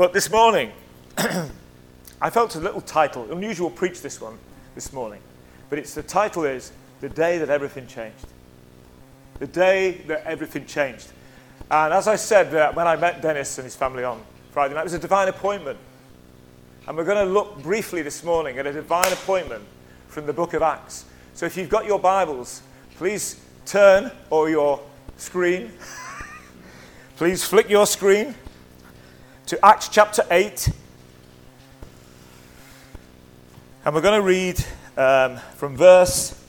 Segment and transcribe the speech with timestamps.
[0.00, 0.72] But this morning,
[2.22, 3.30] I felt a little title.
[3.30, 4.38] Unusual preach this one
[4.74, 5.20] this morning.
[5.68, 8.26] But it's the title is The Day That Everything Changed.
[9.40, 11.12] The day that everything changed.
[11.70, 14.80] And as I said uh, when I met Dennis and his family on Friday night,
[14.80, 15.78] it was a divine appointment.
[16.88, 19.64] And we're going to look briefly this morning at a divine appointment
[20.08, 21.04] from the book of Acts.
[21.34, 22.62] So if you've got your Bibles,
[22.96, 24.80] please turn or your
[25.18, 25.70] screen.
[27.16, 28.34] please flick your screen
[29.50, 30.68] to Acts chapter 8.
[33.84, 34.64] And we're going to read
[34.96, 36.40] um, from verse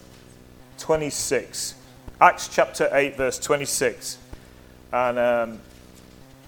[0.77, 1.73] 26.
[2.21, 4.19] Acts chapter 8, verse 26.
[4.93, 5.59] And um,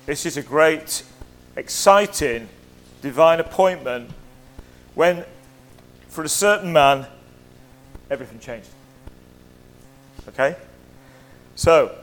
[0.06, 1.04] this is a great,
[1.56, 2.48] exciting,
[3.02, 4.12] divine appointment
[4.94, 5.26] when,
[6.10, 7.08] for a certain man,
[8.12, 8.70] everything changed.
[10.28, 10.56] Okay?
[11.56, 11.98] So,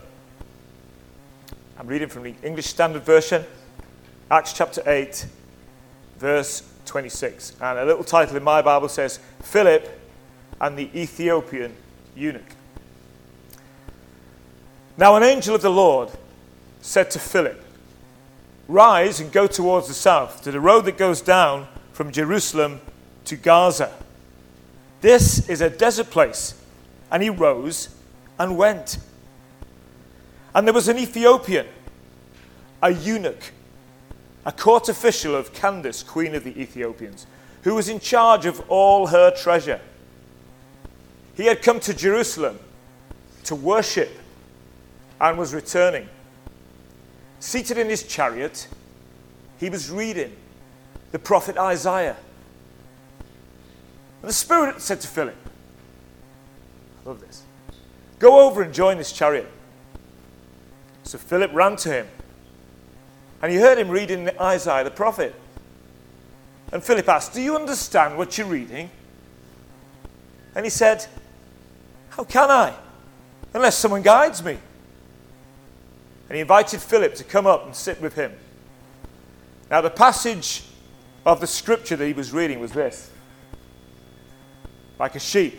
[1.79, 3.45] I'm reading from the English Standard Version,
[4.31, 5.27] Acts chapter 8,
[6.19, 7.57] verse 26.
[7.61, 9.89] And a little title in my Bible says, Philip
[10.61, 11.75] and the Ethiopian
[12.15, 12.55] eunuch.
[14.97, 16.11] Now, an angel of the Lord
[16.81, 17.61] said to Philip,
[18.69, 22.81] Rise and go towards the south, to the road that goes down from Jerusalem
[23.25, 23.93] to Gaza.
[25.01, 26.55] This is a desert place.
[27.11, 27.89] And he rose
[28.39, 28.99] and went.
[30.55, 31.67] And there was an Ethiopian,
[32.81, 33.53] a eunuch,
[34.45, 37.27] a court official of Candace, queen of the Ethiopians,
[37.63, 39.81] who was in charge of all her treasure.
[41.35, 42.59] He had come to Jerusalem
[43.45, 44.11] to worship
[45.21, 46.09] and was returning.
[47.39, 48.69] Seated in his chariot,
[49.59, 50.35] he was reading
[51.13, 52.17] the prophet Isaiah.
[54.23, 55.37] And the Spirit said to Philip,
[57.05, 57.43] I love this.
[58.19, 59.51] Go over and join this chariot.
[61.05, 62.07] So Philip ran to him.
[63.43, 65.35] And he heard him reading Isaiah the prophet.
[66.73, 68.91] And Philip asked, Do you understand what you're reading?
[70.55, 71.07] And he said,
[72.11, 72.75] How can I?
[73.55, 74.59] Unless someone guides me.
[76.29, 78.33] And he invited Philip to come up and sit with him.
[79.71, 80.65] Now, the passage
[81.27, 83.11] of the scripture that he was reading was this
[84.99, 85.59] like a sheep.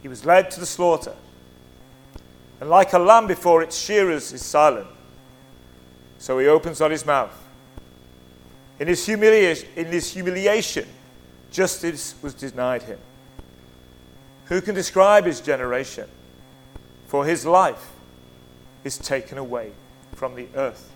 [0.00, 1.14] He was led to the slaughter.
[2.60, 4.86] And like a lamb before its shearers is silent,
[6.18, 7.32] so he opens not his mouth.
[8.78, 10.86] In his, humiliation, in his humiliation,
[11.50, 12.98] justice was denied him.
[14.46, 16.08] Who can describe his generation?
[17.06, 17.92] For his life
[18.84, 19.72] is taken away
[20.14, 20.92] from the earth.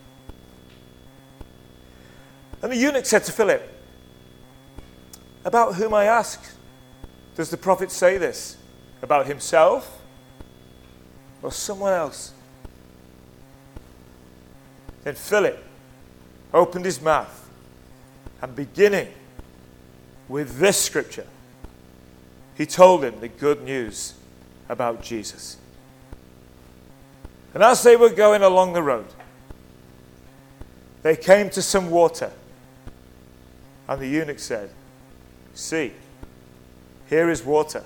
[2.62, 3.76] And the eunuch said to Philip,
[5.44, 6.42] about whom I ask,
[7.34, 8.56] does the prophet say this?
[9.02, 9.99] About himself
[11.42, 12.32] or someone else?
[15.04, 15.62] Then Philip
[16.52, 17.48] opened his mouth
[18.42, 19.08] and beginning
[20.28, 21.26] with this scripture,
[22.54, 24.14] he told him the good news
[24.68, 25.56] about Jesus.
[27.52, 29.06] And as they were going along the road,
[31.02, 32.30] they came to some water.
[33.88, 34.70] And the eunuch said,
[35.54, 35.92] See,
[37.08, 37.82] here is water.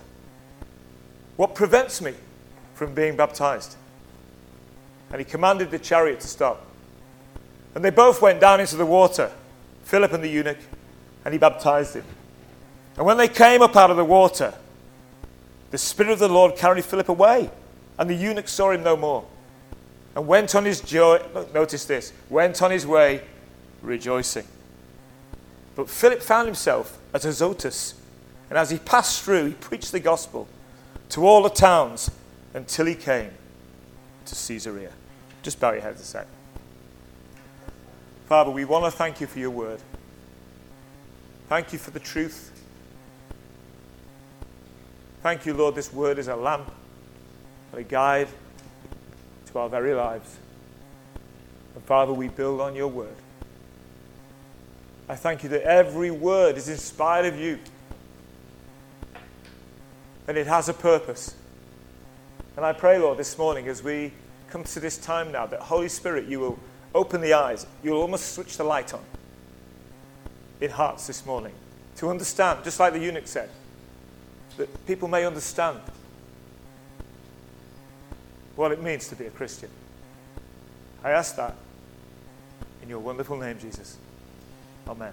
[1.36, 2.12] What prevents me
[2.74, 3.76] from being baptized?
[5.10, 6.66] And he commanded the chariot to stop.
[7.74, 9.30] And they both went down into the water,
[9.84, 10.58] Philip and the eunuch,
[11.24, 12.04] and he baptized him.
[12.96, 14.54] And when they came up out of the water,
[15.70, 17.50] the Spirit of the Lord carried Philip away,
[17.98, 19.24] and the eunuch saw him no more,
[20.14, 21.20] and went on his joy.
[21.52, 23.22] Notice this went on his way
[23.82, 24.46] rejoicing.
[25.74, 27.94] But Philip found himself at Azotus,
[28.48, 30.46] and as he passed through, he preached the gospel
[31.10, 32.10] to all the towns
[32.54, 33.30] until he came
[34.24, 34.92] to Caesarea.
[35.42, 36.26] Just bow your heads a sec.
[38.26, 39.80] Father, we want to thank you for your word.
[41.48, 42.50] Thank you for the truth.
[45.22, 46.72] Thank you, Lord, this word is a lamp
[47.72, 48.28] and a guide
[49.46, 50.38] to our very lives.
[51.74, 53.16] And Father, we build on your word.
[55.08, 57.58] I thank you that every word is inspired of you
[60.26, 61.34] and it has a purpose.
[62.56, 64.12] And I pray, Lord, this morning as we
[64.48, 66.58] come to this time now, that Holy Spirit, you will
[66.94, 69.02] open the eyes, you'll almost switch the light on
[70.60, 71.52] in hearts this morning
[71.96, 73.50] to understand, just like the eunuch said,
[74.56, 75.80] that people may understand
[78.54, 79.70] what it means to be a Christian.
[81.02, 81.56] I ask that
[82.82, 83.96] in your wonderful name, Jesus.
[84.86, 85.12] Amen.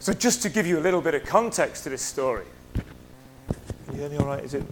[0.00, 2.46] So, just to give you a little bit of context to this story.
[3.88, 4.42] Are you all right?
[4.42, 4.64] Is it?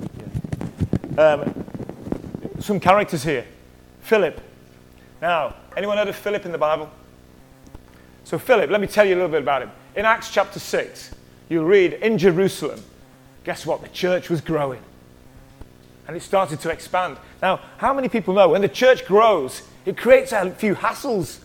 [1.19, 1.65] Um,
[2.61, 3.45] some characters here.
[4.01, 4.41] Philip.
[5.21, 6.91] Now, anyone heard of Philip in the Bible?
[8.25, 9.71] So, Philip, let me tell you a little bit about him.
[9.95, 11.15] In Acts chapter 6,
[11.49, 12.83] you'll read in Jerusalem,
[13.45, 13.83] guess what?
[13.83, 14.81] The church was growing.
[16.09, 17.19] And it started to expand.
[17.43, 21.41] Now, how many people know when the church grows, it creates a few hassles?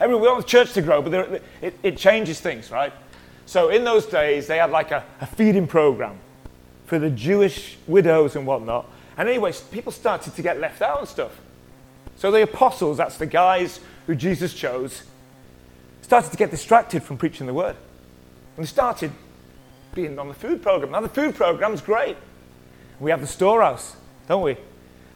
[0.00, 2.92] Everyone, we want the church to grow, but it, it changes things, right?
[3.46, 6.18] So, in those days, they had like a, a feeding program
[6.88, 8.90] for the Jewish widows and whatnot.
[9.18, 11.38] And anyway, people started to get left out and stuff.
[12.16, 15.02] So the apostles, that's the guys who Jesus chose,
[16.00, 17.76] started to get distracted from preaching the word.
[18.56, 19.12] And they started
[19.94, 20.92] being on the food program.
[20.92, 22.16] Now, the food program's great.
[23.00, 23.94] We have the storehouse,
[24.26, 24.56] don't we?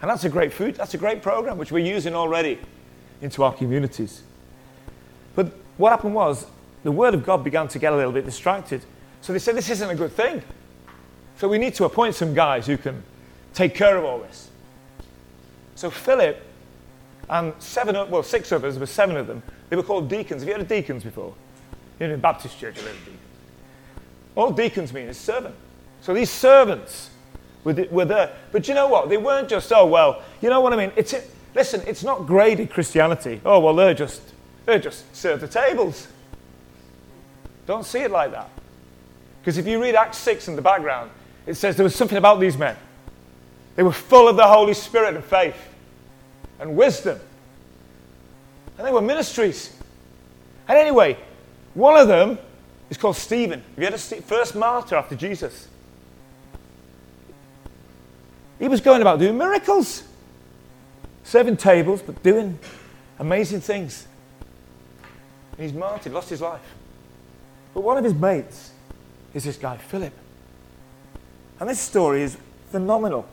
[0.03, 2.59] And that's a great food, that's a great program, which we're using already
[3.23, 4.23] into our communities.
[5.35, 6.47] But what happened was,
[6.83, 8.83] the word of God began to get a little bit distracted.
[9.23, 10.43] So they said, this isn't a good thing.
[11.43, 13.03] So we need to appoint some guys who can
[13.53, 14.49] take care of all this.
[15.75, 16.41] So Philip
[17.29, 20.43] and seven, well, six others, there were seven of them, they were called deacons.
[20.43, 21.35] Have you heard of deacons before?
[21.99, 23.19] You know, in Baptist church, you've heard of deacons.
[24.37, 25.57] All deacons mean is servant.
[26.01, 27.11] So these servants
[27.65, 28.37] were, there.
[28.53, 29.09] But you know what?
[29.09, 30.93] They weren't just, oh, well, you know what I mean?
[30.95, 31.13] It's,
[31.57, 33.41] listen, it's not graded Christianity.
[33.45, 34.23] Oh, well, they're just,
[34.65, 36.07] they're just serve the tables.
[37.67, 38.49] Don't see it like that.
[39.41, 41.11] Because if you read Acts 6 in the background,
[41.47, 42.77] it says there was something about these men.
[43.75, 45.57] They were full of the Holy Spirit and faith
[46.61, 47.19] and wisdom.
[48.79, 49.77] And they were ministries.
[50.69, 51.17] And anyway,
[51.75, 52.39] one of them
[52.91, 53.63] is called Stephen.
[53.75, 54.25] Have you of Stephen?
[54.25, 55.69] First martyr after Jesus.
[58.59, 60.05] He was going about doing miracles,
[61.25, 62.59] serving tables, but doing
[63.19, 64.07] amazing things.
[65.53, 66.61] And he's martyred, lost his life.
[67.75, 68.71] But one of his mates
[69.35, 70.13] is this guy, Philip.
[71.63, 72.37] And this story is
[72.73, 73.25] phenomenal.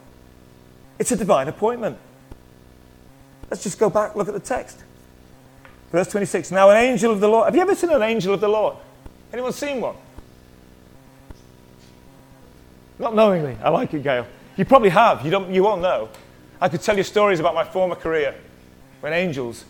[0.99, 1.97] It's a divine appointment.
[3.49, 4.83] Let's just go back, look at the text.
[5.91, 6.51] Verse 26.
[6.51, 7.45] Now, an angel of the Lord.
[7.45, 8.75] Have you ever seen an angel of the Lord?
[9.33, 9.95] Anyone seen one?
[12.99, 13.57] Not knowingly.
[13.63, 14.27] I like it, Gail.
[14.57, 15.25] You probably have.
[15.25, 16.07] You, don't, you won't know.
[16.61, 18.35] I could tell you stories about my former career
[18.99, 19.65] when angels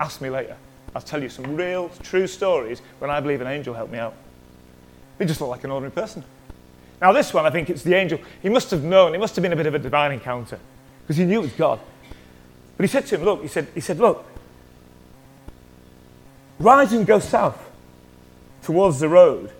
[0.00, 0.56] ask me later.
[0.94, 4.14] I'll tell you some real, true stories when I believe an angel helped me out.
[5.18, 6.24] He just looked like an ordinary person.
[7.00, 8.18] Now, this one, I think it's the angel.
[8.42, 10.58] He must have known, it must have been a bit of a divine encounter
[11.02, 11.78] because he knew it was God.
[12.76, 14.24] But he said to him, Look, he said, he said Look,
[16.58, 17.62] rise and go south
[18.62, 19.52] towards the road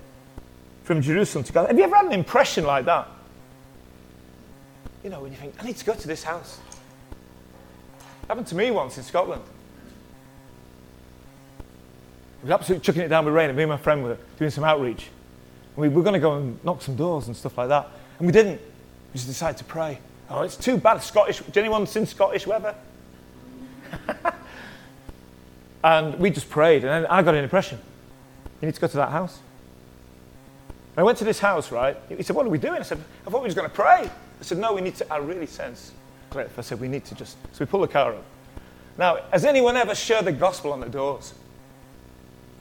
[0.83, 1.69] from Jerusalem to Gaza.
[1.69, 3.09] Have you ever had an impression like that?
[5.05, 6.59] You know, when you think, I need to go to this house.
[8.23, 9.43] It happened to me once in Scotland.
[12.38, 14.50] It was absolutely chucking it down with rain, and me and my friend were doing
[14.50, 15.09] some outreach.
[15.76, 17.88] We were going to go and knock some doors and stuff like that.
[18.19, 18.61] And we didn't.
[18.61, 19.99] We just decided to pray.
[20.31, 21.02] Oh, it's too bad.
[21.02, 21.40] Scottish.
[21.40, 22.75] Did anyone seen Scottish weather?
[25.84, 27.78] and we just prayed, and I got an impression.
[28.61, 29.38] You need to go to that house.
[30.96, 31.96] And I went to this house, right?
[32.08, 32.81] He said, What are we doing?
[32.81, 34.11] I said, I thought we were just going to pray.
[34.40, 35.12] I said, No, we need to.
[35.12, 35.93] I really sense
[36.31, 36.58] Cliff.
[36.58, 37.37] I said, We need to just.
[37.52, 38.25] So we pull the car up.
[38.99, 41.34] Now, has anyone ever shared the gospel on the doors?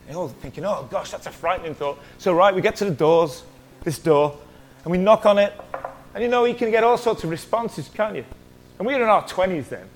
[0.08, 2.00] You're all thinking, Oh gosh, that's a frightening thought.
[2.18, 3.44] So, right, we get to the doors,
[3.84, 4.38] this door,
[4.84, 5.54] and we knock on it.
[6.14, 8.26] And you know, you can get all sorts of responses, can't you?
[8.78, 9.88] And we were in our 20s then.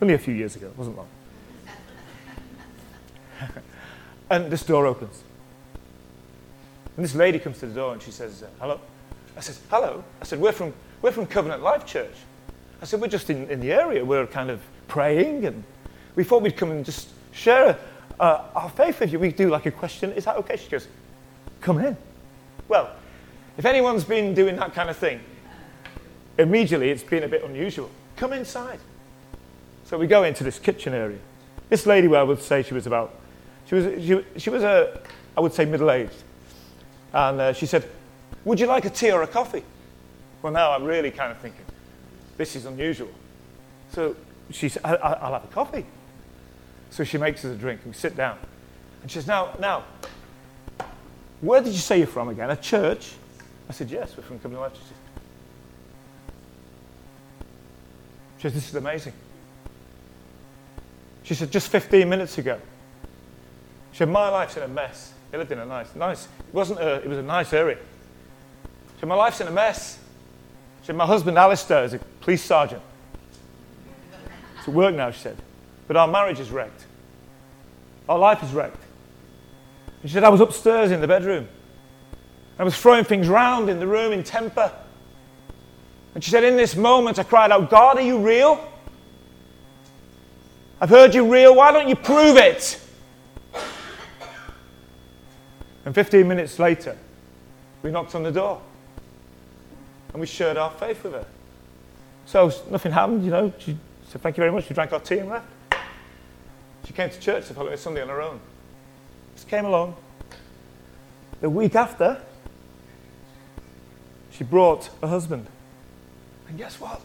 [0.00, 1.08] Only a few years ago, it wasn't long.
[4.30, 5.22] and this door opens.
[6.96, 8.80] And this lady comes to the door and she says, uh, Hello.
[9.36, 10.04] I said, Hello.
[10.20, 12.14] I said, We're from, we're from Covenant Life Church.
[12.80, 14.04] I said, We're just in, in the area.
[14.04, 15.64] We're kind of praying and
[16.16, 17.78] we thought we'd come and just share
[18.22, 19.18] uh, our faith with you.
[19.18, 20.12] We do like a question.
[20.12, 20.56] Is that okay?
[20.56, 20.86] She goes,
[21.60, 21.96] Come in.
[22.68, 22.90] Well,
[23.58, 25.20] if anyone's been doing that kind of thing,
[26.38, 27.90] immediately it's been a bit unusual.
[28.16, 28.78] Come inside.
[29.84, 31.18] So we go into this kitchen area.
[31.68, 33.14] This lady, well, I would say she was about,
[33.66, 35.00] she was, she, she was a,
[35.36, 36.22] I would say middle aged.
[37.12, 37.88] And uh, she said,
[38.44, 39.64] Would you like a tea or a coffee?
[40.42, 41.64] Well, now I'm really kind of thinking,
[42.36, 43.10] this is unusual.
[43.90, 44.16] So
[44.50, 44.92] she said, I,
[45.26, 45.86] will have a coffee.
[46.92, 48.38] So she makes us a drink we sit down.
[49.00, 49.84] And she says, Now, now,
[51.40, 52.50] where did you say you're from again?
[52.50, 53.12] A church?
[53.68, 54.72] I said, Yes, we're from Covenant Life.
[58.36, 59.14] She says, This is amazing.
[61.22, 62.60] She said, just 15 minutes ago.
[63.92, 65.12] She said, my life's in a mess.
[65.30, 67.76] They lived in a nice, nice, it wasn't a, it was a nice area.
[68.96, 69.98] She said, my life's in a mess.
[70.80, 72.82] She said, my husband Alistair is a police sergeant.
[74.58, 75.36] It's at work now, she said.
[75.92, 76.86] But our marriage is wrecked.
[78.08, 78.82] Our life is wrecked.
[80.00, 81.46] And she said, I was upstairs in the bedroom.
[82.58, 84.72] I was throwing things round in the room in temper.
[86.14, 88.66] And she said, In this moment, I cried out, God, are you real?
[90.80, 91.54] I've heard you real.
[91.54, 92.80] Why don't you prove it?
[95.84, 96.96] And 15 minutes later,
[97.82, 98.62] we knocked on the door
[100.14, 101.26] and we shared our faith with her.
[102.24, 103.52] So nothing happened, you know.
[103.58, 103.76] She
[104.08, 104.68] said, Thank you very much.
[104.68, 105.48] She drank our tea and left.
[106.86, 108.40] She came to church the following Sunday on her own.
[109.34, 109.96] Just came along.
[111.40, 112.20] The week after,
[114.30, 115.46] she brought a husband.
[116.48, 117.00] And guess what?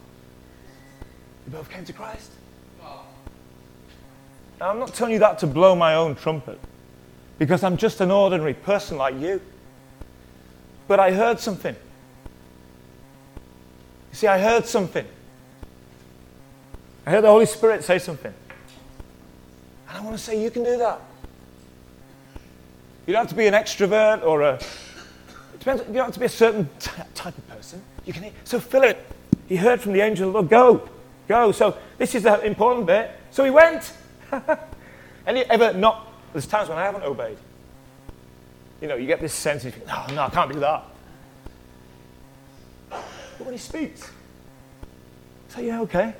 [1.45, 2.31] They both came to Christ.
[4.59, 6.59] Now, I'm not telling you that to blow my own trumpet,
[7.37, 9.39] because I'm just an ordinary person like you.
[10.87, 11.75] But I heard something.
[14.11, 15.05] You see, I heard something.
[17.05, 18.33] I heard the Holy Spirit say something.
[19.97, 21.01] And I want to say, you can do that.
[23.07, 24.59] You don't have to be an extrovert or a.
[25.57, 27.81] Depends, you don't have to be a certain t- type of person.
[28.05, 28.31] You can.
[28.43, 29.03] So Philip,
[29.47, 30.89] he heard from the angel of the Lord, go,
[31.27, 31.51] go.
[31.51, 33.09] So this is the important bit.
[33.31, 33.91] So he went.
[35.25, 36.13] Any ever not?
[36.31, 37.39] There's times when I haven't obeyed.
[38.79, 40.83] You know, you get this sense, of, no, oh, no, I can't do that.
[42.91, 43.01] But
[43.39, 44.11] when he speaks,
[45.47, 46.13] say, yeah, okay.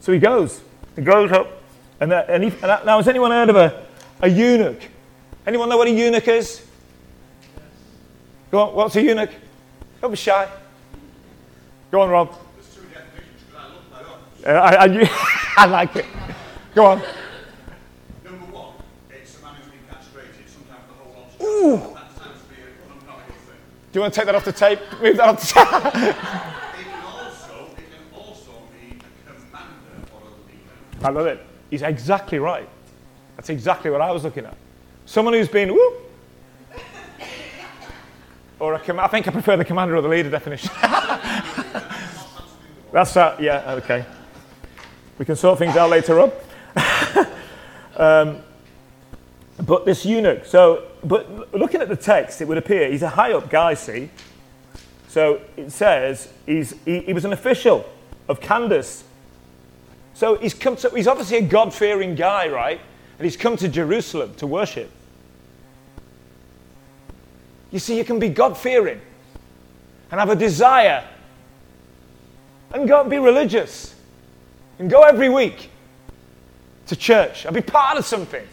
[0.00, 0.60] So he goes.
[0.94, 1.59] He goes up.
[2.00, 3.86] And, uh, and, he, and now, has anyone heard of a,
[4.22, 4.80] a eunuch?
[5.46, 6.64] Anyone know what a eunuch is?
[8.50, 9.30] Go on, what's a eunuch?
[10.00, 10.48] Don't be shy.
[11.90, 12.34] Go on, Rob.
[14.46, 15.10] Uh, I, I,
[15.58, 16.06] I like it.
[16.74, 17.02] Go on.
[18.24, 18.74] Number one,
[19.10, 21.42] it's a man who's been castrated, sometimes the whole lot.
[21.42, 21.94] Ooh.
[21.94, 23.60] That sounds to be an uncommon thing.
[23.92, 24.78] Do you want to take that off the tape?
[25.02, 25.94] Move that off the tape.
[26.80, 28.94] It can also, it can also a
[29.26, 31.06] commander or a leader.
[31.06, 31.49] I love it.
[31.70, 32.68] He's exactly right.
[33.36, 34.56] That's exactly what I was looking at.
[35.06, 36.10] Someone who's been whoop,
[38.58, 40.70] or com- I think I prefer the commander or the leader definition.
[42.92, 43.40] That's that.
[43.40, 43.72] Yeah.
[43.78, 44.04] Okay.
[45.18, 46.32] We can sort things out later on.
[47.96, 48.42] um,
[49.64, 50.44] but this eunuch.
[50.44, 53.74] So, but looking at the text, it would appear he's a high up guy.
[53.74, 54.10] See.
[55.08, 57.84] So it says he's, he, he was an official
[58.28, 59.04] of Candace
[60.20, 62.78] so he's come to, he's obviously a God fearing guy, right?
[63.16, 64.90] And he's come to Jerusalem to worship.
[67.70, 69.00] You see, you can be God fearing
[70.10, 71.08] and have a desire
[72.74, 73.94] and go and be religious
[74.78, 75.70] and go every week
[76.88, 78.46] to church and be part of something.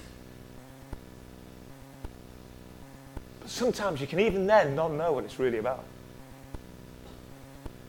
[3.41, 5.83] But sometimes you can even then not know what it's really about.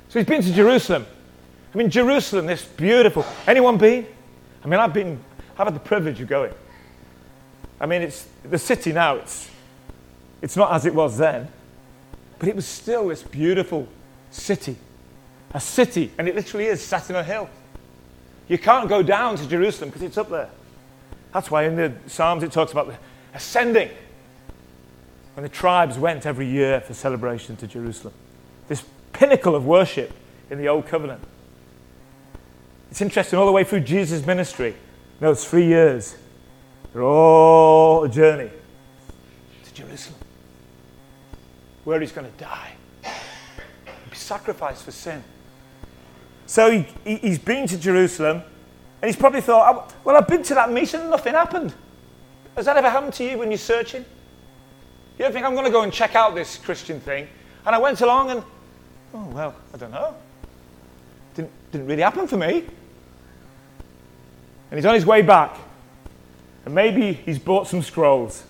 [0.08, 1.06] So he's been to Jerusalem.
[1.78, 3.24] I mean, Jerusalem, this beautiful.
[3.46, 4.04] Anyone been?
[4.64, 5.20] I mean, I've been,
[5.56, 6.52] I've had the privilege of going.
[7.80, 9.48] I mean, it's the city now, it's,
[10.42, 11.46] it's not as it was then,
[12.40, 13.86] but it was still this beautiful
[14.32, 14.74] city.
[15.54, 17.48] A city, and it literally is sat in a hill.
[18.48, 20.50] You can't go down to Jerusalem because it's up there.
[21.32, 22.92] That's why in the Psalms it talks about
[23.34, 23.90] ascending.
[25.34, 28.14] When the tribes went every year for celebration to Jerusalem.
[28.66, 28.82] This
[29.12, 30.12] pinnacle of worship
[30.50, 31.22] in the Old Covenant.
[32.90, 34.74] It's interesting, all the way through Jesus' ministry,
[35.20, 36.16] those three years,
[36.92, 38.50] they're all a journey
[39.64, 40.18] to Jerusalem,
[41.84, 45.22] where he's going to die, be sacrificed for sin.
[46.46, 48.42] So he, he, he's been to Jerusalem,
[49.02, 51.74] and he's probably thought, oh, well, I've been to that meeting and nothing happened.
[52.56, 54.04] Has that ever happened to you when you're searching?
[55.18, 57.28] You don't think I'm going to go and check out this Christian thing?
[57.66, 58.42] And I went along and,
[59.14, 60.14] oh, well, I don't know.
[61.34, 62.64] Didn't, didn't really happen for me.
[64.70, 65.56] And he's on his way back.
[66.64, 68.42] And maybe he's bought some scrolls.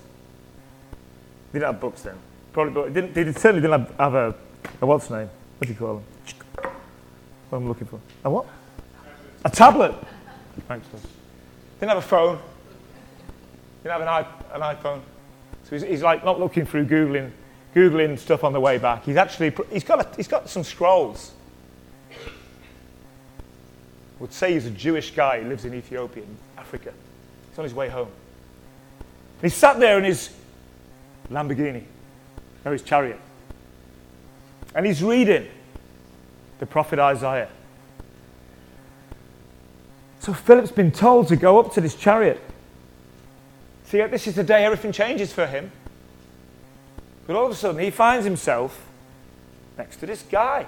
[1.51, 2.15] He didn't have books then.
[2.51, 4.35] Probably, but he, didn't, he certainly didn't have, have a,
[4.81, 5.29] a, what's name?
[5.57, 6.03] What do you call them?
[7.49, 7.99] What am I looking for?
[8.23, 8.45] A what?
[9.45, 9.95] A tablet.
[10.67, 10.87] Thanks.
[11.79, 12.39] Didn't have a phone.
[13.83, 15.01] Didn't have an, an iPhone.
[15.63, 17.31] So he's, he's, like not looking through Googling,
[17.73, 19.05] Googling stuff on the way back.
[19.05, 21.31] He's actually, he's got, a, he's got some scrolls
[24.19, 26.93] would say he's a Jewish guy who lives in Ethiopia, in Africa.
[27.49, 28.09] He's on his way home.
[29.41, 30.29] And he sat there in his
[31.29, 31.83] Lamborghini,
[32.65, 33.19] or his chariot,
[34.75, 35.47] and he's reading
[36.59, 37.49] the prophet Isaiah.
[40.19, 42.41] So Philip's been told to go up to this chariot.
[43.85, 45.71] See, this is the day everything changes for him.
[47.25, 48.85] But all of a sudden, he finds himself
[49.77, 50.65] next to this guy.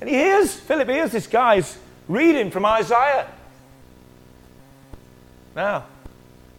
[0.00, 3.28] And he hears, Philip hears this guy's reading from Isaiah.
[5.54, 5.86] Now,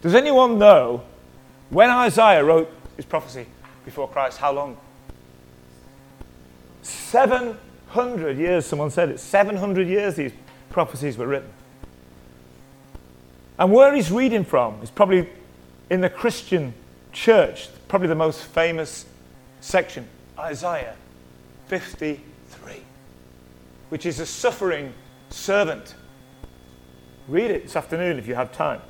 [0.02, 1.04] does anyone know
[1.70, 3.46] when Isaiah wrote his prophecy
[3.84, 4.78] before Christ, how long?
[6.82, 9.20] 700 years, someone said it.
[9.20, 10.32] 700 years these
[10.70, 11.50] prophecies were written.
[13.58, 15.30] And where he's reading from is probably
[15.90, 16.74] in the Christian
[17.14, 19.06] church, probably the most famous
[19.62, 20.96] section, Isaiah
[21.68, 22.82] 53,
[23.90, 24.94] which is a suffering
[25.30, 25.96] servant.
[27.28, 28.82] Read it this afternoon if you have time.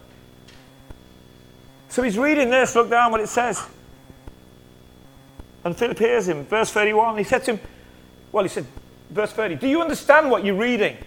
[1.90, 3.64] So he's reading this, look down what it says.
[5.64, 7.18] And Philip hears him, verse 31.
[7.18, 7.60] He said to him,
[8.32, 8.66] Well, he said,
[9.10, 10.98] verse 30, Do you understand what you're reading?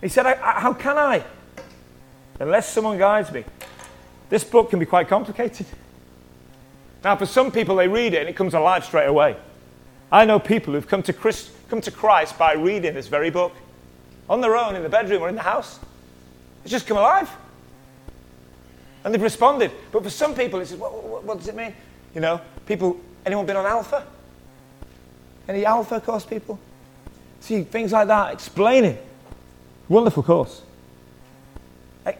[0.00, 1.22] He said, I, I, How can I?
[2.40, 3.44] Unless someone guides me.
[4.30, 5.66] This book can be quite complicated.
[7.04, 9.36] Now, for some people, they read it and it comes alive straight away.
[10.10, 13.52] I know people who've come to, Christ, come to Christ by reading this very book
[14.28, 15.78] on their own in the bedroom or in the house.
[16.62, 17.30] It's just come alive.
[19.04, 19.72] And they've responded.
[19.90, 21.74] But for some people, it's what, what, what does it mean?
[22.14, 24.06] You know, people, anyone been on Alpha?
[25.48, 26.58] Any Alpha course people?
[27.40, 28.98] See, things like that, explaining.
[29.88, 30.62] Wonderful course.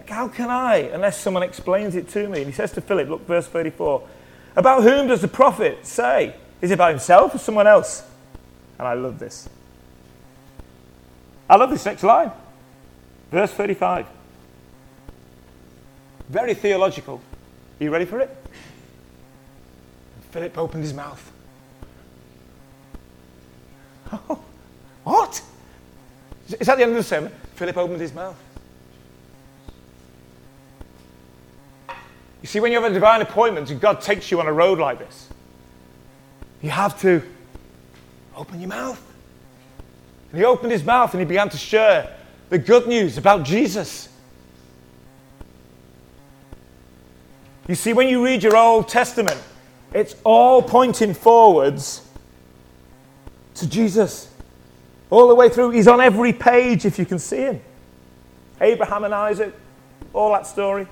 [0.08, 2.38] How can I, unless someone explains it to me?
[2.38, 4.06] And he says to Philip, look, verse 34,
[4.56, 6.34] about whom does the prophet say?
[6.60, 8.04] Is it about himself or someone else?
[8.78, 9.48] And I love this.
[11.52, 12.32] I love this next line.
[13.30, 14.06] Verse 35.
[16.30, 17.20] Very theological.
[17.78, 18.34] Are you ready for it?
[20.30, 21.30] Philip opened his mouth.
[24.10, 24.42] Oh,
[25.04, 25.42] what?
[26.58, 27.30] Is that the end of the sermon?
[27.56, 28.36] Philip opened his mouth.
[32.40, 34.78] You see, when you have a divine appointment and God takes you on a road
[34.78, 35.28] like this,
[36.62, 37.22] you have to
[38.34, 39.11] open your mouth.
[40.32, 42.16] And he opened his mouth and he began to share
[42.48, 44.08] the good news about Jesus.
[47.68, 49.40] You see, when you read your Old Testament,
[49.92, 52.06] it's all pointing forwards
[53.56, 54.30] to Jesus.
[55.10, 55.70] All the way through.
[55.70, 57.60] He's on every page if you can see him.
[58.60, 59.54] Abraham and Isaac,
[60.14, 60.86] all that story.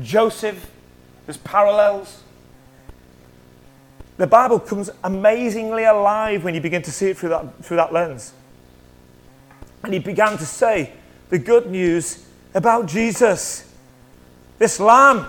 [0.00, 0.70] Joseph,
[1.26, 2.22] there's parallels.
[4.16, 7.92] The Bible comes amazingly alive when you begin to see it through that, through that
[7.92, 8.32] lens.
[9.82, 10.92] And he began to say
[11.30, 13.72] the good news about Jesus,
[14.58, 15.26] this lamb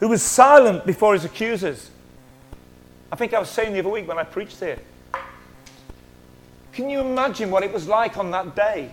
[0.00, 1.90] who was silent before his accusers.
[3.12, 4.78] I think I was saying the other week when I preached here.
[6.72, 8.90] Can you imagine what it was like on that day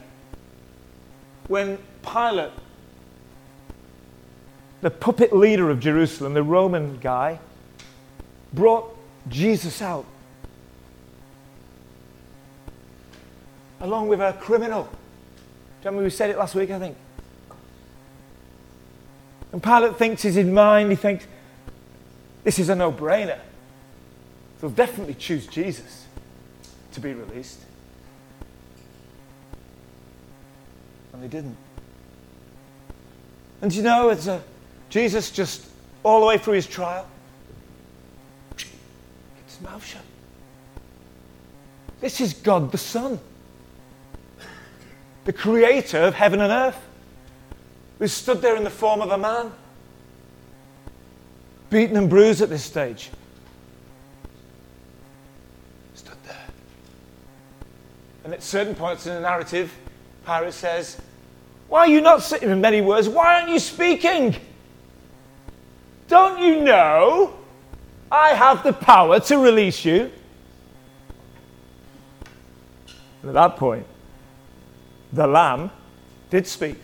[1.47, 2.51] when Pilate,
[4.81, 7.39] the puppet leader of Jerusalem, the Roman guy,
[8.53, 8.95] brought
[9.27, 10.05] Jesus out
[13.81, 14.83] along with a criminal?
[14.83, 16.95] Do you remember we said it last week, I think?
[19.51, 21.25] And Pilate thinks he's in mind, he thinks,
[22.43, 23.39] this is a no brainer.
[24.59, 26.05] They'll definitely choose Jesus
[26.93, 27.59] to be released.
[31.13, 31.57] And they didn't.
[33.61, 34.41] And you know, it's a,
[34.89, 35.67] Jesus just
[36.03, 37.07] all the way through his trial,
[38.57, 38.71] keeps
[39.47, 40.01] his mouth shut.
[41.99, 43.19] This is God the Son,
[45.31, 46.77] the creator of heaven and earth
[47.99, 49.49] who stood there in the form of a man,
[51.69, 53.09] beaten and bruised at this stage.
[55.93, 56.35] Stood there.
[58.25, 59.71] And at certain points in the narrative,
[60.25, 60.97] Pilate says,
[61.69, 63.07] Why are you not sitting in many words?
[63.07, 64.35] Why aren't you speaking?
[66.09, 67.37] Don't you know
[68.11, 70.11] I have the power to release you?
[73.21, 73.87] And at that point,
[75.13, 75.71] the Lamb
[76.29, 76.77] did speak.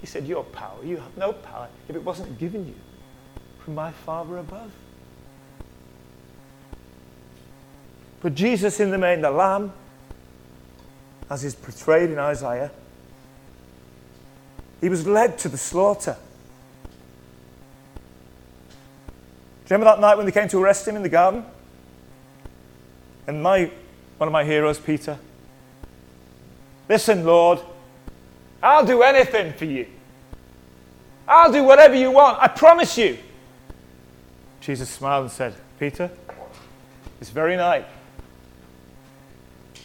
[0.00, 2.74] He said, Your power, you have no power if it wasn't given you
[3.60, 4.72] from my Father above.
[8.20, 9.72] But Jesus, in the main, the Lamb,
[11.28, 12.70] as is portrayed in Isaiah,
[14.80, 16.16] he was led to the slaughter.
[19.64, 21.44] Do you remember that night when they came to arrest him in the garden?
[23.26, 23.70] And my,
[24.22, 25.18] one of my heroes, Peter,
[26.88, 27.58] listen, Lord,
[28.62, 29.84] I'll do anything for you.
[31.26, 32.40] I'll do whatever you want.
[32.40, 33.18] I promise you.
[34.60, 36.08] Jesus smiled and said, Peter,
[37.18, 37.84] this very night,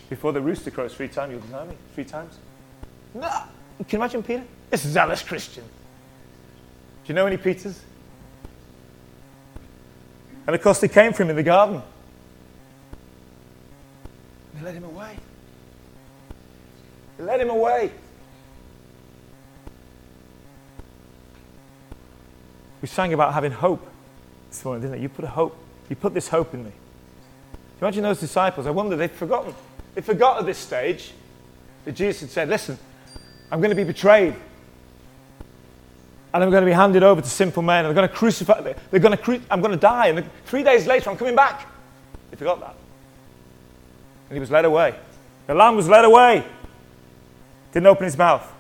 [0.08, 2.38] before the rooster crows three times, you'll deny me three times.
[3.16, 3.28] No.
[3.80, 4.44] Can you imagine Peter?
[4.70, 5.64] This zealous Christian.
[5.64, 7.82] Do you know any Peters?
[10.46, 11.82] And of course, they came for him in the garden.
[14.58, 15.18] They led him away.
[17.18, 17.92] They led him away.
[22.82, 23.88] We sang about having hope
[24.50, 25.02] this morning, didn't it?
[25.02, 25.58] You put a hope.
[25.90, 26.72] You put this hope in me.
[27.82, 28.66] Imagine those disciples.
[28.66, 29.54] I wonder they've forgotten.
[29.94, 31.12] They forgot at this stage
[31.86, 32.78] that Jesus had said, Listen,
[33.52, 34.36] I'm going to be betrayed.
[36.34, 37.86] And I'm going to be handed over to sinful men.
[37.86, 38.62] And they're going to crucify.
[38.62, 40.08] They're going to cru- I'm going to die.
[40.08, 41.68] And three days later, I'm coming back.
[42.32, 42.76] They forgot that.
[44.30, 44.96] And he was led away.
[45.48, 46.44] The lamb was led away.
[47.72, 48.54] Didn't open his mouth.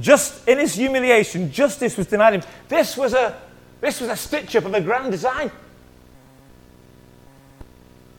[0.00, 2.42] Just in his humiliation, justice was denied him.
[2.68, 3.38] This was a,
[3.80, 5.50] this was a stitch up of a grand design.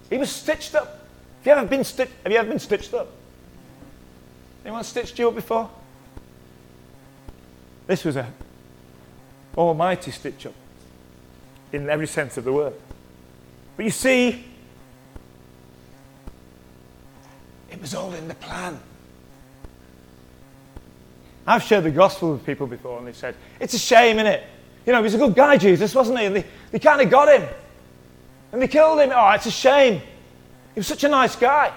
[0.10, 1.08] He was stitched up.
[1.44, 3.08] Have you ever been, sti- have you ever been stitched up?
[4.64, 5.70] Anyone stitched you up before?
[7.88, 8.32] This was a
[9.58, 10.54] almighty stitch up
[11.72, 12.74] in every sense of the word.
[13.76, 14.46] But you see,
[17.72, 18.80] it was all in the plan.
[21.46, 24.44] I've shared the gospel with people before, and they said, It's a shame, isn't it?
[24.86, 26.26] You know, he's a good guy, Jesus, wasn't he?
[26.26, 27.46] And they, they kind of got him.
[28.54, 29.12] And they killed him.
[29.14, 30.02] Oh, it's a shame.
[30.74, 31.74] He was such a nice guy.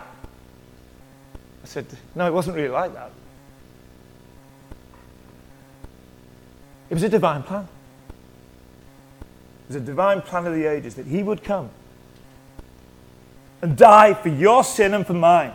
[1.64, 3.10] I said, No, it wasn't really like that.
[6.88, 7.66] It was a divine plan.
[9.64, 11.68] It was a divine plan of the ages that he would come
[13.60, 15.52] and die for your sin and for mine.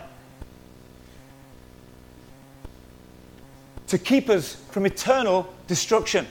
[3.91, 6.25] To keep us from eternal destruction.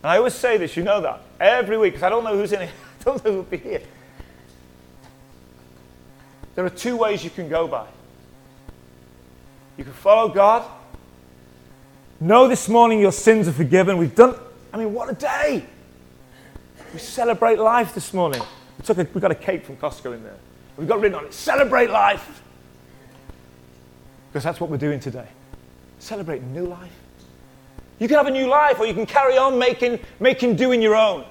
[0.00, 2.52] And I always say this, you know that, every week, because I don't know who's
[2.52, 2.70] in it,
[3.00, 3.82] I don't know who'll be here.
[6.54, 7.84] There are two ways you can go by.
[9.76, 10.70] You can follow God.
[12.20, 13.98] Know this morning your sins are forgiven.
[13.98, 14.36] We've done,
[14.72, 15.66] I mean, what a day!
[16.92, 18.40] We celebrate life this morning.
[18.78, 20.38] We, took a, we got a cake from Costco in there.
[20.76, 22.40] We've got written on it, celebrate life.
[24.34, 25.28] Because that's what we're doing today.
[26.00, 26.90] Celebrating new life.
[28.00, 30.96] You can have a new life or you can carry on making, making doing your
[30.96, 31.24] own.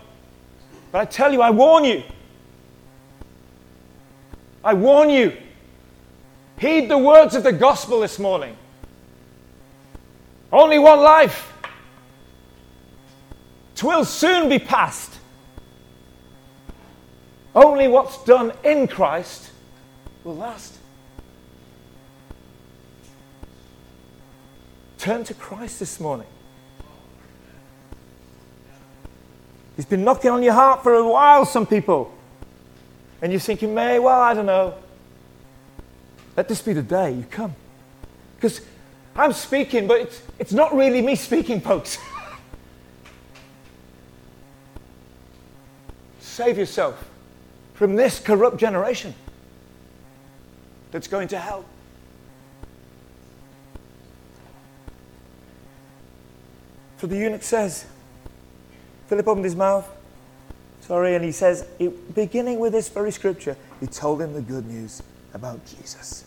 [0.89, 2.01] But I tell you, I warn you.
[4.63, 5.35] I warn you.
[6.57, 8.55] Heed the words of the gospel this morning.
[10.49, 11.51] Only one life.
[13.75, 15.11] Twill soon be past.
[17.53, 19.51] Only what's done in Christ
[20.23, 20.77] will last.
[25.03, 26.27] Turn to Christ this morning.
[29.75, 32.09] He's been knocking on your heart for a while, some people.
[33.21, 34.75] And you're thinking, May, well, I don't know.
[36.37, 37.53] Let this be the day you come.
[38.37, 38.61] Because
[39.13, 41.97] I'm speaking, but it's, it's not really me speaking, folks.
[46.21, 47.09] Save yourself
[47.73, 49.13] from this corrupt generation
[50.91, 51.65] that's going to hell.
[57.03, 57.85] So the eunuch says,
[59.07, 59.85] Philip opened his mouth,
[60.79, 61.67] sorry, and he says,
[62.15, 66.23] beginning with this very scripture, he told him the good news about Jesus.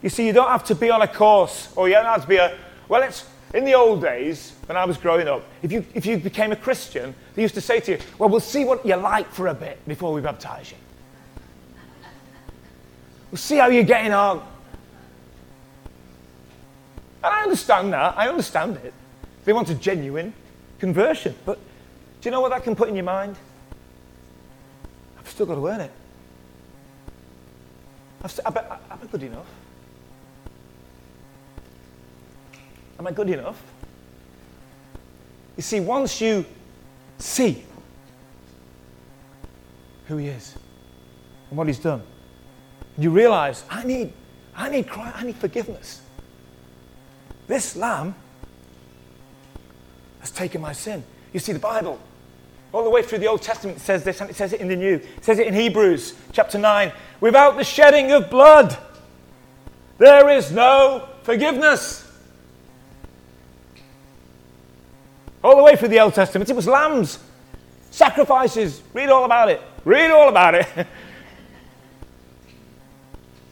[0.00, 2.26] You see, you don't have to be on a course, or you don't have to
[2.26, 2.56] be a,
[2.88, 6.16] well, it's, in the old days, when I was growing up, if you, if you
[6.16, 9.30] became a Christian, they used to say to you, well, we'll see what you're like
[9.30, 10.78] for a bit before we baptize you.
[13.30, 14.42] We'll see how you're getting on.
[17.22, 18.14] And I understand that.
[18.16, 18.94] I understand it.
[19.44, 20.32] They want a genuine
[20.78, 21.34] conversion.
[21.44, 21.58] But
[22.20, 23.36] do you know what that can put in your mind?
[25.18, 25.90] I've still got to earn it.
[28.22, 29.46] I've st- I bet, am I good enough?
[32.98, 33.62] Am I good enough?
[35.56, 36.44] You see, once you
[37.18, 37.64] see
[40.06, 40.54] who he is
[41.48, 42.02] and what he's done,
[42.98, 44.12] you realize, I need,
[44.54, 46.02] I need I need forgiveness.
[47.50, 48.14] This lamb
[50.20, 51.02] has taken my sin.
[51.32, 51.98] You see, the Bible,
[52.72, 54.76] all the way through the Old Testament, says this, and it says it in the
[54.76, 54.94] New.
[54.94, 56.92] It says it in Hebrews chapter 9.
[57.20, 58.78] Without the shedding of blood,
[59.98, 62.06] there is no forgiveness.
[65.42, 67.18] All the way through the Old Testament, it was lambs,
[67.90, 68.80] sacrifices.
[68.92, 69.60] Read all about it.
[69.84, 70.68] Read all about it.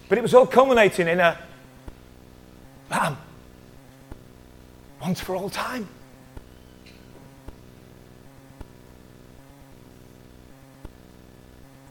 [0.08, 1.36] but it was all culminating in a
[2.92, 3.16] lamb,
[5.00, 5.88] once for all time.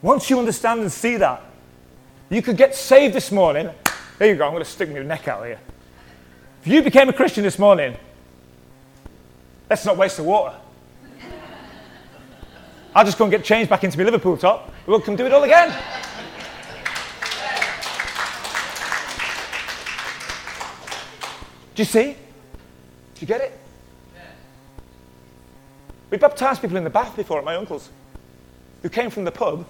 [0.01, 1.41] Once you understand and see that,
[2.29, 3.69] you could get saved this morning.
[4.19, 5.59] There you go, I'm going to stick my neck out here.
[6.61, 7.97] If you became a Christian this morning,
[9.69, 10.55] let's not waste the water.
[12.93, 14.73] I'll just go and get changed back into my Liverpool top.
[14.85, 15.69] We'll come do it all again.
[21.75, 22.17] Do you see?
[23.17, 23.59] Do you get it?
[26.11, 27.89] We baptized people in the bath before at my uncle's
[28.81, 29.65] who came from the pub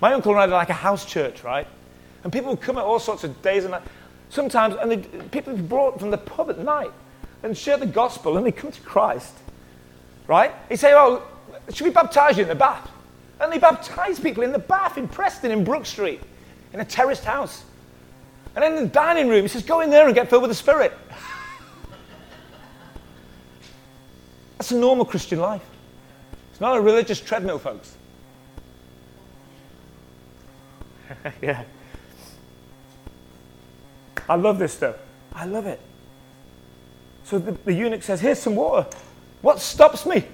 [0.00, 1.66] My uncle ran like a house church, right?
[2.22, 3.88] And people would come at all sorts of days and nights.
[4.30, 6.90] Sometimes, and people would be brought from the pub at night
[7.42, 9.34] and share the gospel and they come to Christ,
[10.26, 10.52] right?
[10.68, 11.22] He'd say, oh,
[11.72, 12.90] should we baptize you in the bath?
[13.40, 16.20] And they baptize people in the bath in Preston, in Brook Street,
[16.72, 17.64] in a terraced house.
[18.54, 20.54] And in the dining room, he says, go in there and get filled with the
[20.54, 20.92] Spirit.
[24.58, 25.64] That's a normal Christian life.
[26.50, 27.96] It's not a religious treadmill, folks.
[31.42, 31.64] yeah.
[34.28, 34.96] I love this stuff.
[35.32, 35.80] I love it.
[37.24, 38.88] So the, the eunuch says, Here's some water.
[39.42, 40.24] What stops me?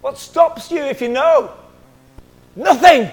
[0.00, 1.52] What stops you if you know?
[2.56, 3.10] Nothing.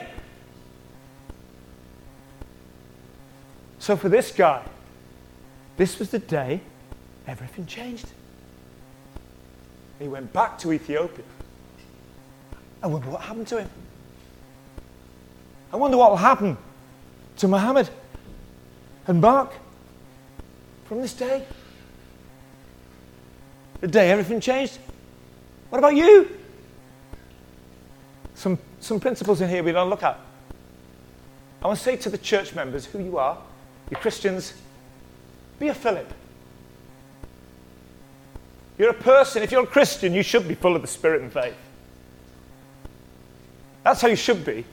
[3.78, 4.64] So for this guy,
[5.78, 6.62] this was the day
[7.28, 8.08] everything changed.
[10.00, 11.26] He went back to Ethiopia.
[12.82, 13.70] I wonder what happened to him.
[15.72, 16.58] I wonder what will happen
[17.38, 17.90] to Muhammad
[19.06, 19.52] and Mark
[20.86, 21.46] from this day.
[23.82, 24.80] The day everything changed.
[25.70, 26.38] What about you?
[28.34, 30.18] Some, some principles in here we don't look at.
[31.62, 33.38] I want to say to the church members who you are,
[33.92, 34.54] you Christians,
[35.60, 36.12] be a Philip.
[38.80, 39.44] You're a person.
[39.44, 41.54] If you're a Christian, you should be full of the Spirit and faith.
[43.84, 44.66] That's how you should be.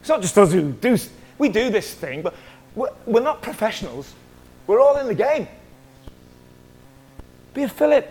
[0.00, 0.96] It's not just us who do,
[1.36, 2.34] we do this thing, but
[2.74, 4.14] we're, we're not professionals.
[4.66, 5.48] We're all in the game.
[7.54, 8.08] Be a Philip.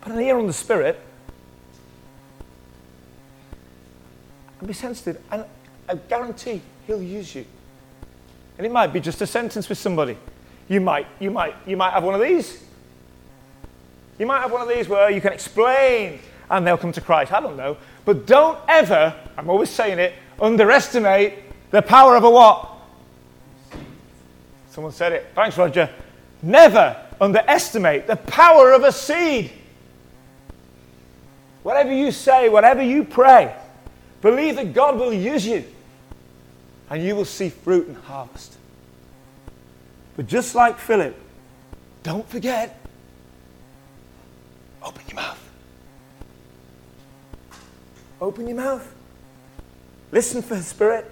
[0.00, 1.00] Put an ear on the Spirit.
[4.60, 5.20] And be sensitive.
[5.32, 5.44] And
[5.88, 7.44] I guarantee He'll use you.
[8.56, 10.16] And it might be just a sentence with somebody.
[10.68, 12.62] You might, you might, you might have one of these.
[14.18, 17.32] You might have one of these where you can explain and they'll come to Christ.
[17.32, 17.76] I don't know.
[18.04, 21.34] But don't ever, I'm always saying it, underestimate
[21.70, 22.70] the power of a what?
[24.70, 25.26] Someone said it.
[25.34, 25.88] Thanks, Roger.
[26.42, 29.50] Never underestimate the power of a seed.
[31.62, 33.54] Whatever you say, whatever you pray,
[34.20, 35.64] believe that God will use you
[36.90, 38.56] and you will see fruit and harvest.
[40.16, 41.18] But just like Philip,
[42.02, 42.83] don't forget
[44.84, 45.50] open your mouth.
[48.20, 48.94] Open your mouth.
[50.12, 51.10] Listen for the Spirit.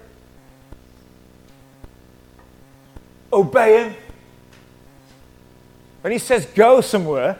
[3.31, 3.95] Obey Him.
[6.01, 7.39] When He says go somewhere,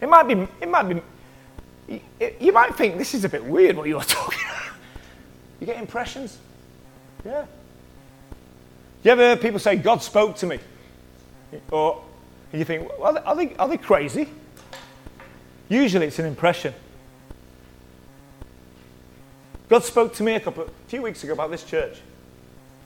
[0.00, 2.02] it might be, it might be,
[2.40, 4.74] you might think this is a bit weird what you're talking about.
[5.60, 6.38] You get impressions?
[7.24, 7.44] Yeah.
[9.02, 10.58] You ever hear people say, God spoke to me?
[11.70, 12.02] Or
[12.52, 14.28] you think, well, are they, are they crazy?
[15.70, 16.74] Usually it's an impression.
[19.68, 22.00] God spoke to me a couple, a few weeks ago about this church.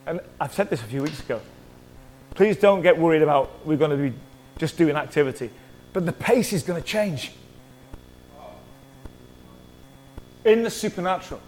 [0.05, 1.41] And I've said this a few weeks ago.
[2.35, 4.15] Please don't get worried about we're going to be
[4.59, 5.49] just doing activity.
[5.93, 7.31] But the pace is going to change.
[10.43, 11.41] In the supernatural.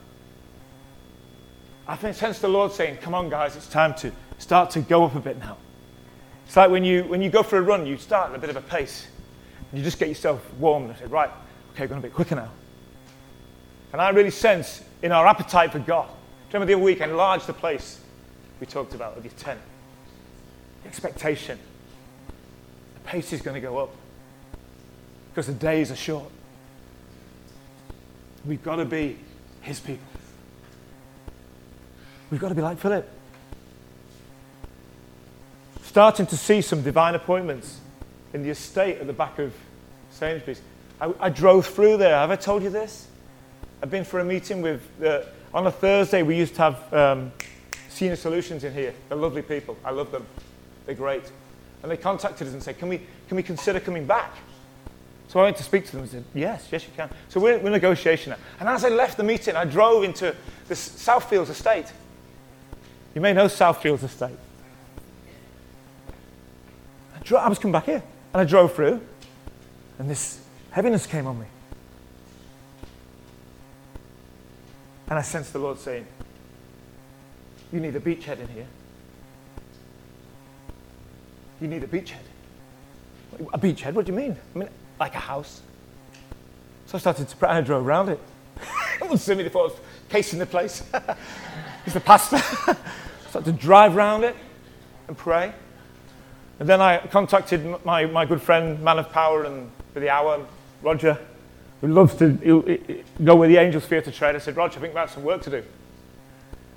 [1.87, 5.05] I think sense the Lord saying, come on, guys, it's time to start to go
[5.05, 5.57] up a bit now.
[6.47, 8.49] It's like when you, when you go for a run, you start at a bit
[8.49, 9.05] of a pace.
[9.73, 11.29] You just get yourself warm and say, right,
[11.73, 12.51] okay, going to be quicker now.
[13.91, 16.09] And I really sense in our appetite for God.
[16.47, 17.99] Remember the other week, enlarge the place
[18.59, 19.59] we talked about of your tent.
[20.83, 21.59] The expectation.
[22.95, 23.89] The pace is going to go up
[25.29, 26.31] because the days are short.
[28.45, 29.17] We've got to be
[29.61, 30.05] His people.
[32.31, 33.07] We've got to be like Philip.
[35.83, 37.79] Starting to see some divine appointments
[38.37, 39.51] in the estate at the back of
[40.11, 40.61] Sainsbury's.
[41.01, 42.15] I, I drove through there.
[42.15, 43.07] Have I told you this?
[43.81, 45.21] I've been for a meeting with, uh,
[45.55, 47.31] on a Thursday, we used to have um,
[47.89, 48.93] Senior Solutions in here.
[49.09, 49.75] They're lovely people.
[49.83, 50.23] I love them.
[50.85, 51.23] They're great.
[51.81, 54.31] And they contacted us and said, can we, can we consider coming back?
[55.29, 57.09] So I went to speak to them and said, yes, yes, you can.
[57.29, 58.37] So we're, we're in negotiation now.
[58.59, 60.35] And as I left the meeting, I drove into
[60.67, 61.91] the Southfields estate.
[63.15, 64.37] You may know Southfields estate.
[67.15, 68.03] I, dro- I was coming back here.
[68.33, 69.01] And I drove through.
[69.99, 70.39] And this
[70.71, 71.47] heaviness came on me.
[75.09, 76.05] And I sensed the Lord saying,
[77.71, 78.67] You need a beachhead in here.
[81.61, 82.25] You need a beachhead.
[83.53, 83.93] A beachhead?
[83.93, 84.37] What do you mean?
[84.55, 85.61] I mean, like a house.
[86.85, 88.19] So I started to pray and I drove around it.
[89.01, 90.83] it was silly thought I was casing the place.
[91.85, 92.37] He's the pastor.
[92.37, 92.75] I
[93.29, 94.35] started to drive around it
[95.07, 95.53] and pray.
[96.59, 100.45] And then I contacted my, my good friend, man of power and for the hour,
[100.81, 101.17] Roger,
[101.81, 104.35] who loves to go where the angels to tread.
[104.35, 105.63] I said, Roger, I think we have some work to do.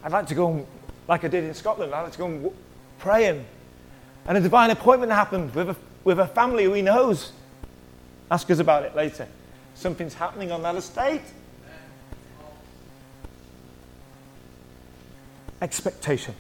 [0.05, 0.67] I'd like to go
[1.11, 2.43] like I did in Scotland, I'd like to go and
[3.27, 3.45] and,
[4.27, 7.33] and a divine appointment happened with a, with a family who he knows.
[8.31, 9.27] Ask us about it later.
[9.75, 11.23] Something's happening on that estate.
[15.61, 16.37] Expectation.